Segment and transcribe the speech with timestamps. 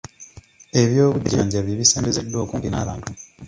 [0.81, 3.11] Ebyobujjanjabi bisembezeddwa okumpi n'abantu.